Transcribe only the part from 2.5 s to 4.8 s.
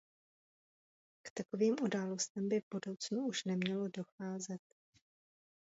v budoucnu už nemělo docházet.